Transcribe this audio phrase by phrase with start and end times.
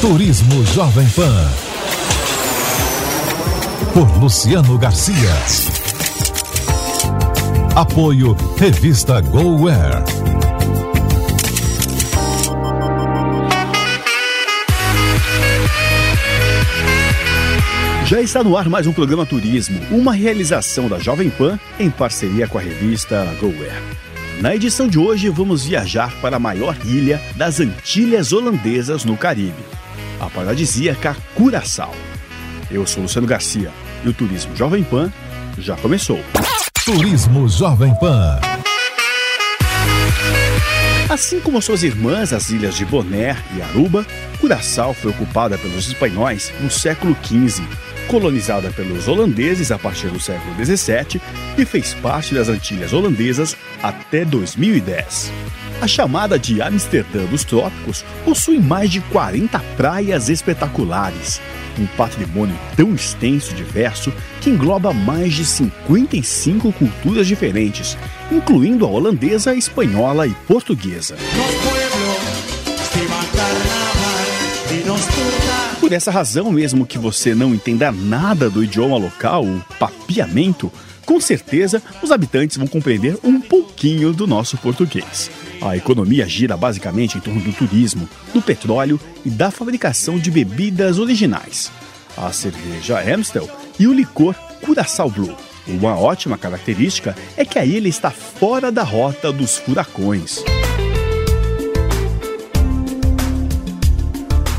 [0.00, 1.50] Turismo Jovem Pan.
[3.94, 5.14] Por Luciano Garcia.
[7.74, 10.04] Apoio Revista GoWare.
[18.04, 22.46] Já está no ar mais um programa Turismo, uma realização da Jovem Pan em parceria
[22.46, 23.82] com a revista GoWare.
[24.42, 29.64] Na edição de hoje, vamos viajar para a maior ilha das Antilhas Holandesas no Caribe,
[30.20, 31.94] a paradisíaca Curaçao.
[32.70, 33.72] Eu sou Luciano Garcia
[34.04, 35.12] e o Turismo Jovem Pan
[35.58, 36.20] já começou.
[36.84, 38.40] Turismo Jovem Pan.
[41.08, 44.04] Assim como suas irmãs, as ilhas de Bonaire e Aruba,
[44.40, 47.62] Curaçao foi ocupada pelos espanhóis no século XV,
[48.08, 51.20] colonizada pelos holandeses a partir do século XVII
[51.58, 55.32] e fez parte das Antilhas Holandesas até 2010.
[55.80, 61.40] A chamada de Amsterdã dos Trópicos possui mais de 40 praias espetaculares,
[61.78, 67.96] um patrimônio tão extenso e diverso que engloba mais de 55 culturas diferentes,
[68.32, 71.16] incluindo a holandesa, espanhola e portuguesa.
[75.86, 80.72] Por essa razão, mesmo que você não entenda nada do idioma local, o papiamento,
[81.04, 85.30] com certeza os habitantes vão compreender um pouquinho do nosso português.
[85.62, 90.98] A economia gira basicamente em torno do turismo, do petróleo e da fabricação de bebidas
[90.98, 91.70] originais.
[92.16, 95.36] A cerveja Amstel e o licor Curaçao Blue.
[95.68, 100.42] Uma ótima característica é que a ilha está fora da rota dos furacões.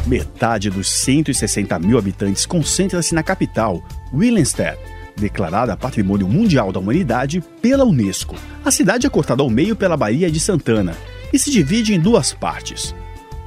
[0.07, 4.77] Metade dos 160 mil habitantes concentra-se na capital, Willemstad,
[5.17, 8.37] declarada Patrimônio Mundial da Humanidade pela Unesco.
[8.63, 10.95] A cidade é cortada ao meio pela Baía de Santana
[11.33, 12.95] e se divide em duas partes.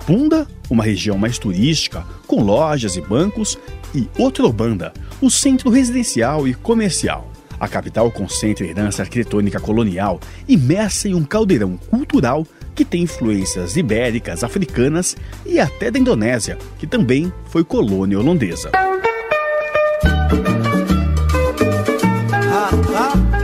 [0.04, 3.58] Punda, uma região mais turística, com lojas e bancos,
[3.94, 7.32] e Otrobanda, o centro residencial e comercial.
[7.58, 12.46] A capital concentra herança arquitetônica colonial imersa em um caldeirão cultural
[12.80, 15.14] que tem influências ibéricas, africanas
[15.44, 18.70] e até da Indonésia, que também foi colônia holandesa.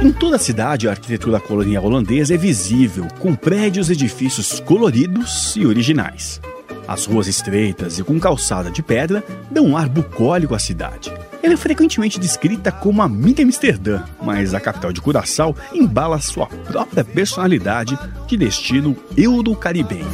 [0.03, 5.55] Em toda a cidade, a arquitetura colonial holandesa é visível, com prédios e edifícios coloridos
[5.55, 6.41] e originais.
[6.89, 11.13] As ruas estreitas e com calçada de pedra dão um ar bucólico à cidade.
[11.47, 16.49] Ela é frequentemente descrita como a mini Amsterdã, mas a capital de Curaçao embala sua
[16.49, 17.97] própria personalidade
[18.27, 20.09] de destino euro-caribenho.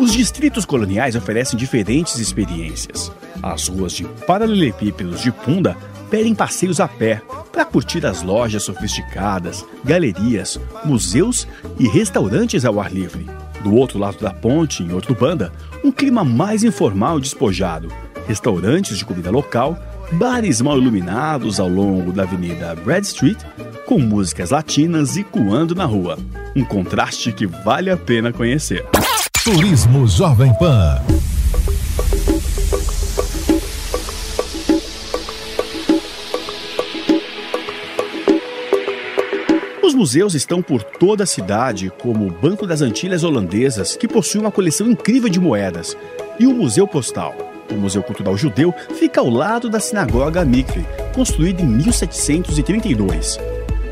[0.00, 3.12] Os distritos coloniais oferecem diferentes experiências.
[3.42, 5.76] As ruas de paralelepípedos de Punda
[6.08, 7.20] pedem passeios a pé
[7.52, 11.46] para curtir as lojas sofisticadas, galerias, museus
[11.78, 13.26] e restaurantes ao ar livre.
[13.62, 15.52] Do outro lado da ponte, em outro banda,
[15.84, 17.88] um clima mais informal e despojado.
[18.26, 19.78] Restaurantes de comida local,
[20.12, 23.38] bares mal iluminados ao longo da avenida Brad Street,
[23.86, 26.18] com músicas latinas e coando na rua.
[26.54, 28.84] Um contraste que vale a pena conhecer.
[29.44, 31.00] Turismo Jovem Pan.
[39.90, 44.40] Os museus estão por toda a cidade, como o Banco das Antilhas Holandesas, que possui
[44.40, 45.96] uma coleção incrível de moedas,
[46.38, 47.34] e o Museu Postal.
[47.68, 53.40] O Museu Cultural Judeu fica ao lado da Sinagoga Mikve, construída em 1732.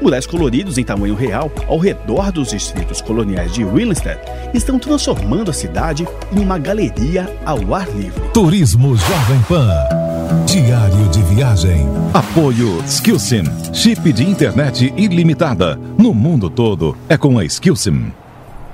[0.00, 4.20] Murais coloridos em tamanho real ao redor dos distritos coloniais de Willemstad
[4.54, 8.22] estão transformando a cidade em uma galeria ao ar livre.
[8.32, 9.97] Turismo Jovem Pan.
[10.44, 11.86] Diário de viagem.
[12.12, 13.44] Apoio Skillsim.
[13.72, 15.76] Chip de internet ilimitada.
[15.96, 18.12] No mundo todo é com a Skillsim.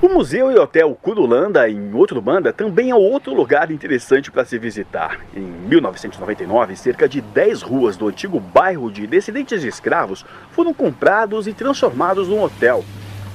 [0.01, 4.59] O museu e hotel Curulanda, em outro banda, também é outro lugar interessante para se
[4.59, 5.21] visitar.
[5.33, 11.47] Em 1999, cerca de 10 ruas do antigo bairro de descendentes de escravos foram comprados
[11.47, 12.83] e transformados num hotel.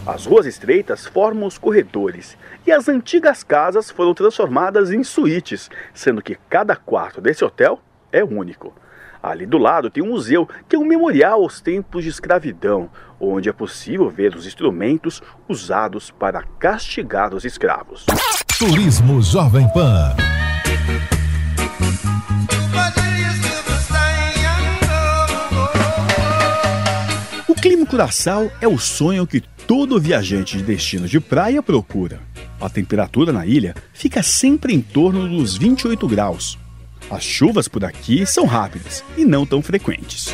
[0.07, 2.37] As ruas estreitas formam os corredores
[2.67, 7.81] e as antigas casas foram transformadas em suítes, sendo que cada quarto desse hotel
[8.13, 8.75] é único.
[9.23, 12.89] Ali do lado tem um museu que é um memorial aos tempos de escravidão,
[13.21, 18.07] onde é possível ver os instrumentos usados para castigar os escravos.
[18.59, 20.17] Turismo Jovem Pan.
[27.47, 32.21] O clima em Curaçao é o sonho que todo viajante de destino de praia procura.
[32.59, 36.59] A temperatura na ilha fica sempre em torno dos 28 graus.
[37.11, 40.29] As chuvas por aqui são rápidas e não tão frequentes.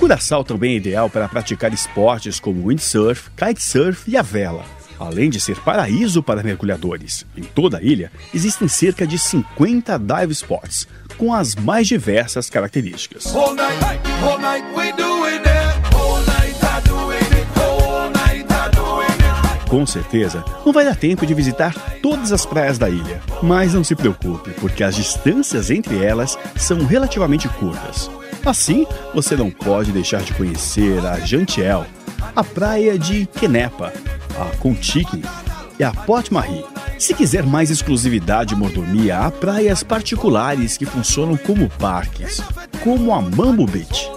[0.00, 4.64] Curaçao também é ideal para praticar esportes como windsurf, kitesurf e a vela,
[4.98, 7.24] além de ser paraíso para mergulhadores.
[7.36, 13.32] Em toda a ilha existem cerca de 50 dive spots, com as mais diversas características.
[19.72, 23.82] Com certeza, não vai dar tempo de visitar todas as praias da ilha, mas não
[23.82, 28.10] se preocupe, porque as distâncias entre elas são relativamente curtas.
[28.44, 31.86] Assim, você não pode deixar de conhecer a Jantiel,
[32.36, 33.94] a praia de Kenepa,
[34.38, 35.24] a Contique
[35.78, 36.66] e a Port Marie.
[36.98, 42.42] Se quiser mais exclusividade e mordomia, há praias particulares que funcionam como parques,
[42.84, 44.10] como a Mambo Beach.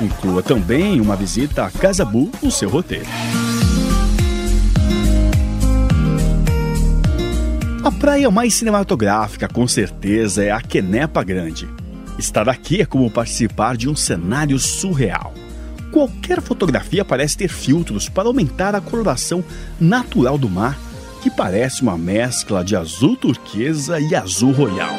[0.00, 3.06] Inclua também uma visita a Casabu no seu roteiro.
[7.88, 11.66] A praia mais cinematográfica, com certeza, é a Quenepa Grande.
[12.18, 15.32] Estar aqui é como participar de um cenário surreal.
[15.90, 19.42] Qualquer fotografia parece ter filtros para aumentar a coloração
[19.80, 20.78] natural do mar,
[21.22, 24.92] que parece uma mescla de azul turquesa e azul royal.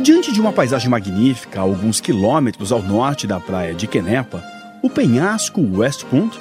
[0.00, 4.42] Diante de uma paisagem magnífica, a alguns quilômetros ao norte da praia de Quenepa,
[4.82, 6.36] o penhasco West Point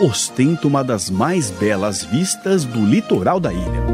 [0.00, 3.84] ostenta uma das mais belas vistas do litoral da ilha.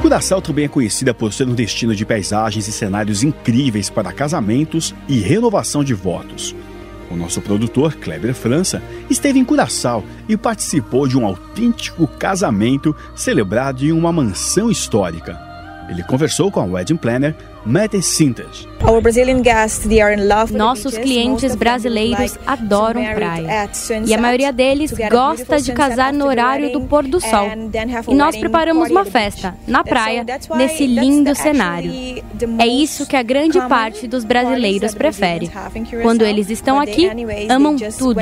[0.00, 4.94] Curaçao também é conhecida por ser um destino de paisagens e cenários incríveis para casamentos
[5.08, 6.54] e renovação de votos.
[7.10, 13.84] O nosso produtor, Kleber França, esteve em Curaçao e participou de um autêntico casamento celebrado
[13.84, 15.47] em uma mansão histórica.
[15.88, 18.66] Ele conversou com a wedding planner Mette Sintas.
[20.50, 23.68] Nossos clientes brasileiros adoram praia.
[24.06, 27.46] E a maioria deles gosta de casar no horário do pôr do sol.
[28.08, 30.24] E nós preparamos uma festa na praia,
[30.56, 31.92] nesse lindo cenário.
[32.58, 35.50] É isso que a grande parte dos brasileiros prefere.
[36.02, 37.08] Quando eles estão aqui,
[37.48, 38.20] amam tudo.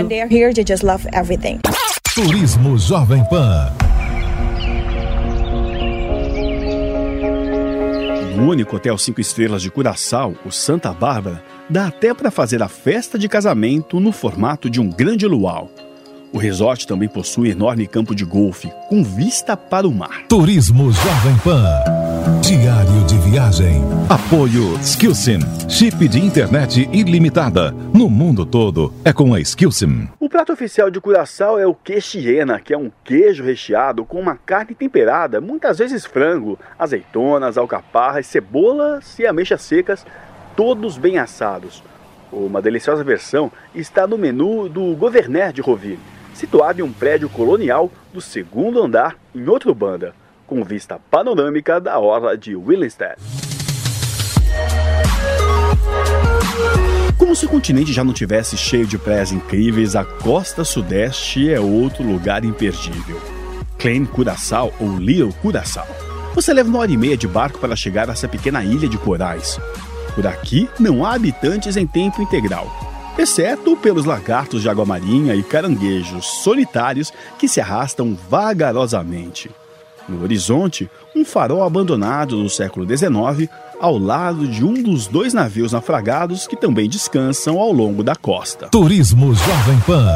[2.14, 3.85] Turismo Jovem Pan.
[8.46, 13.18] Único hotel cinco estrelas de Curaçao, o Santa Bárbara, dá até para fazer a festa
[13.18, 15.70] de casamento no formato de um grande luau.
[16.32, 20.24] O resort também possui enorme campo de golfe, com vista para o mar.
[20.28, 22.05] Turismo Jovem Pan.
[22.40, 23.82] Diário de viagem.
[24.08, 25.38] Apoio Skillsim.
[25.68, 27.72] Chip de internet ilimitada.
[27.92, 30.08] No mundo todo é com a Skillsim.
[30.20, 34.36] O prato oficial de Curaçao é o queixiena, que é um queijo recheado com uma
[34.36, 40.06] carne temperada, muitas vezes frango, azeitonas, alcaparras, cebolas e ameixas secas,
[40.56, 41.82] todos bem assados.
[42.32, 45.98] Uma deliciosa versão está no menu do Governaire de Roville
[46.36, 50.14] situado em um prédio colonial do segundo andar em outro banda,
[50.46, 53.16] com vista panorâmica da orla de Willemstad.
[57.18, 61.58] Como se o continente já não tivesse cheio de praias incríveis, a costa sudeste é
[61.58, 63.20] outro lugar imperdível.
[63.78, 65.86] Klein Curaçao ou Little Curaçao.
[66.34, 68.98] Você leva uma hora e meia de barco para chegar a essa pequena ilha de
[68.98, 69.58] corais.
[70.14, 72.70] Por aqui não há habitantes em tempo integral,
[73.18, 79.50] exceto pelos lagartos de água marinha e caranguejos solitários que se arrastam vagarosamente.
[80.08, 85.72] No horizonte, um farol abandonado do século XIX ao lado de um dos dois navios
[85.72, 88.68] naufragados que também descansam ao longo da costa.
[88.68, 90.08] Turismo Jovem Pan.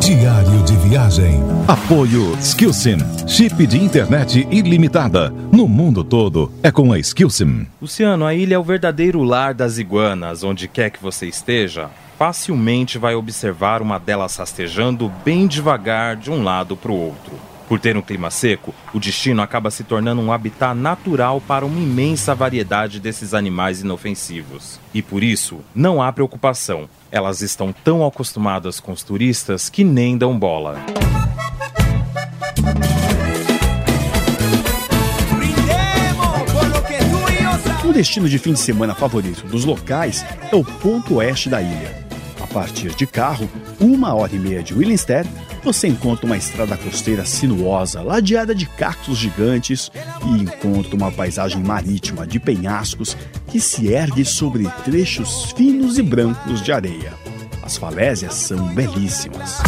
[0.00, 1.40] Diário de viagem.
[1.66, 2.98] Apoio Skillsim.
[3.26, 5.30] Chip de internet ilimitada.
[5.52, 7.66] No mundo todo é com a Skillsim.
[7.80, 11.88] Luciano, a ilha é o verdadeiro lar das iguanas, onde quer que você esteja
[12.22, 17.51] facilmente vai observar uma delas rastejando bem devagar de um lado para o outro.
[17.72, 21.80] Por ter um clima seco, o destino acaba se tornando um habitat natural para uma
[21.80, 24.78] imensa variedade desses animais inofensivos.
[24.92, 26.86] E por isso, não há preocupação.
[27.10, 30.78] Elas estão tão acostumadas com os turistas que nem dão bola.
[37.82, 42.06] Um destino de fim de semana favorito dos locais é o ponto oeste da ilha.
[42.38, 43.48] A partir de carro,
[43.80, 45.26] uma hora e meia de Willemstad,
[45.62, 49.90] você encontra uma estrada costeira sinuosa, ladeada de cactos gigantes
[50.26, 53.16] e encontra uma paisagem marítima de penhascos
[53.48, 57.12] que se ergue sobre trechos finos e brancos de areia.
[57.62, 59.58] As falésias são belíssimas.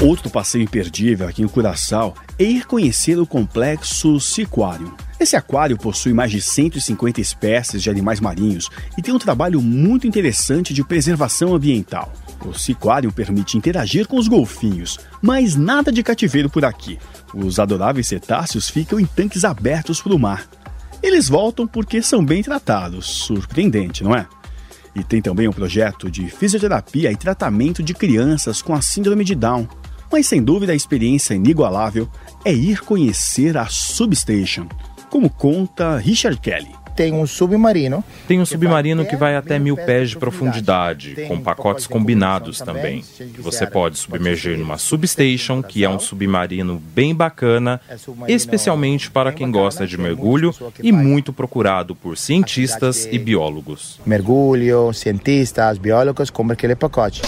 [0.00, 5.07] Outro passeio imperdível aqui em Curaçao é ir conhecer o complexo Siquário.
[5.20, 10.06] Esse aquário possui mais de 150 espécies de animais marinhos e tem um trabalho muito
[10.06, 12.12] interessante de preservação ambiental.
[12.44, 16.98] O Siquário permite interagir com os golfinhos, mas nada de cativeiro por aqui.
[17.34, 20.48] Os adoráveis cetáceos ficam em tanques abertos para o mar.
[21.02, 23.06] Eles voltam porque são bem tratados.
[23.06, 24.26] Surpreendente, não é?
[24.94, 29.34] E tem também um projeto de fisioterapia e tratamento de crianças com a síndrome de
[29.34, 29.68] Down.
[30.10, 32.08] Mas sem dúvida a experiência inigualável
[32.44, 34.66] é ir conhecer a Substation,
[35.08, 36.78] como conta Richard Kelly.
[36.98, 38.02] Tem um submarino.
[38.26, 43.04] Tem um submarino que vai até mil pés de profundidade, com pacotes combinados também.
[43.38, 47.80] Você pode submergir numa substation, que é um submarino bem bacana,
[48.26, 54.00] especialmente para quem gosta de mergulho e muito procurado por cientistas e biólogos.
[54.04, 57.22] Mergulho, cientistas, biólogos, como aquele pacote.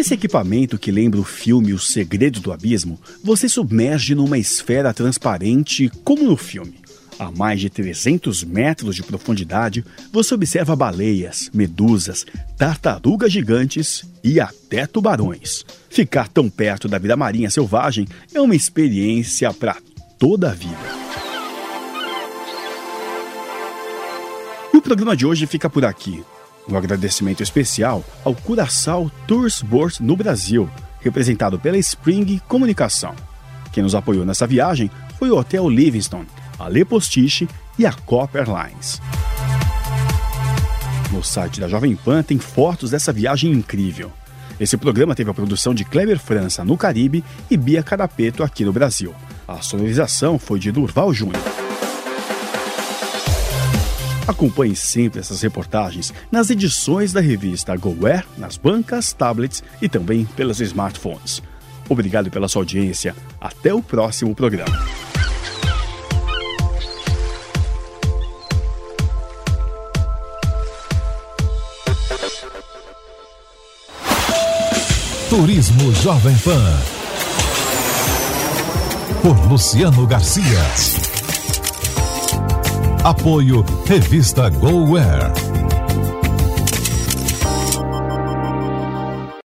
[0.00, 5.92] Nesse equipamento que lembra o filme O Segredo do Abismo, você submerge numa esfera transparente
[6.02, 6.80] como no filme.
[7.18, 12.24] A mais de 300 metros de profundidade, você observa baleias, medusas,
[12.56, 15.66] tartarugas gigantes e até tubarões.
[15.90, 19.76] Ficar tão perto da vida marinha selvagem é uma experiência para
[20.18, 20.78] toda a vida.
[24.72, 26.24] O programa de hoje fica por aqui.
[26.70, 33.14] Um agradecimento especial ao Curaçao Tours Board no Brasil, representado pela Spring Comunicação.
[33.72, 36.24] Quem nos apoiou nessa viagem foi o Hotel Livingston,
[36.58, 37.48] a Le Postiche
[37.78, 39.00] e a Copper Lines.
[41.12, 44.12] No site da Jovem Pan tem fotos dessa viagem incrível.
[44.60, 48.72] Esse programa teve a produção de Kleber França no Caribe e Bia Carapeto aqui no
[48.72, 49.12] Brasil.
[49.48, 51.69] A sonorização foi de Durval Júnior.
[54.30, 60.60] Acompanhe sempre essas reportagens nas edições da revista GoWare, nas bancas, tablets e também pelos
[60.60, 61.42] smartphones.
[61.88, 63.16] Obrigado pela sua audiência.
[63.40, 64.78] Até o próximo programa.
[75.28, 76.78] Turismo Jovem Pan.
[79.22, 81.09] Por Luciano Garcia.
[83.02, 85.49] Apoio Revista GoWare.